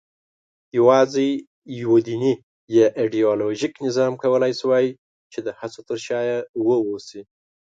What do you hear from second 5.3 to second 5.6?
د